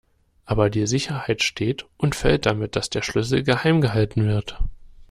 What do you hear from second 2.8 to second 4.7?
der Schlüssel geheim gehalten wird.